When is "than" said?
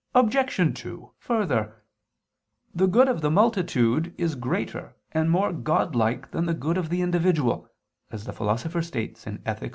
6.31-6.47